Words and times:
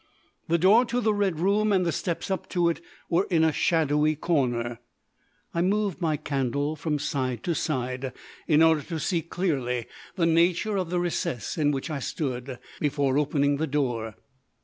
The 0.47 0.57
door 0.57 0.83
to 0.85 0.99
the 0.99 1.13
red 1.13 1.39
room 1.39 1.71
and 1.71 1.85
the 1.85 1.91
steps 1.91 2.31
up 2.31 2.49
to 2.49 2.69
it 2.69 2.81
were 3.07 3.27
in 3.29 3.43
a 3.43 3.51
shadowy 3.51 4.15
corner. 4.15 4.79
I 5.53 5.61
moved 5.61 6.01
my 6.01 6.17
candle 6.17 6.75
from 6.75 6.97
side 6.97 7.43
to 7.43 7.53
side, 7.53 8.11
in 8.47 8.63
order 8.63 8.81
to 8.81 8.99
see 8.99 9.21
clearly 9.21 9.85
the 10.15 10.25
nature 10.25 10.75
of 10.75 10.89
the 10.89 10.99
recess 10.99 11.55
in 11.55 11.69
which 11.69 11.91
I 11.91 11.99
stood 11.99 12.57
before 12.79 13.19
opening 13.19 13.57
the 13.57 13.67
door. 13.67 14.15